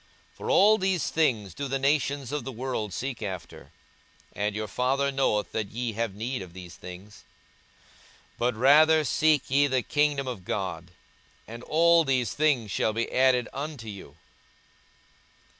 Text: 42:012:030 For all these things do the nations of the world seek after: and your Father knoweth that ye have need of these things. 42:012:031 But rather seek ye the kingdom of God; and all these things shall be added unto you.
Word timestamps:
42:012:030 0.31 0.37
For 0.37 0.49
all 0.49 0.77
these 0.79 1.09
things 1.11 1.53
do 1.53 1.67
the 1.67 1.77
nations 1.77 2.31
of 2.31 2.43
the 2.43 2.51
world 2.51 2.91
seek 2.91 3.21
after: 3.21 3.71
and 4.33 4.55
your 4.55 4.67
Father 4.67 5.11
knoweth 5.11 5.51
that 5.51 5.69
ye 5.69 5.93
have 5.93 6.15
need 6.15 6.41
of 6.41 6.53
these 6.53 6.73
things. 6.75 7.23
42:012:031 8.39 8.39
But 8.39 8.55
rather 8.55 9.03
seek 9.03 9.43
ye 9.51 9.67
the 9.67 9.83
kingdom 9.83 10.27
of 10.27 10.43
God; 10.43 10.89
and 11.47 11.61
all 11.61 12.03
these 12.03 12.33
things 12.33 12.71
shall 12.71 12.93
be 12.93 13.11
added 13.11 13.47
unto 13.53 13.87
you. 13.89 14.15